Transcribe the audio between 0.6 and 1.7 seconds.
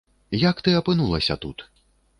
ты апынулася тут?